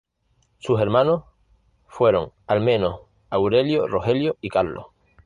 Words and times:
Sus 0.57 0.81
hermanos 0.81 1.25
fueron, 1.87 2.31
al 2.47 2.59
menos, 2.61 3.01
Aurelio, 3.29 3.87
Rogelio 3.87 4.35
y 4.41 4.49
Carlos. 4.49 4.87